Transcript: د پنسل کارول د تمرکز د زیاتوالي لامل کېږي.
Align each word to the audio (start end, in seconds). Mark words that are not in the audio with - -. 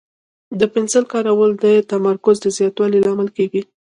د 0.59 0.61
پنسل 0.73 1.03
کارول 1.13 1.51
د 1.63 1.65
تمرکز 1.91 2.35
د 2.41 2.47
زیاتوالي 2.57 2.99
لامل 3.05 3.29
کېږي. 3.37 3.61